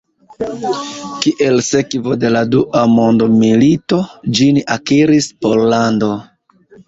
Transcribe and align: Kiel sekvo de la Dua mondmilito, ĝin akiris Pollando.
Kiel 1.25 1.59
sekvo 1.65 2.15
de 2.23 2.31
la 2.35 2.41
Dua 2.55 2.81
mondmilito, 2.95 3.99
ĝin 4.39 4.59
akiris 4.77 5.27
Pollando. 5.47 6.11